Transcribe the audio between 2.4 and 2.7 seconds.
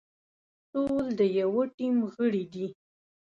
دي.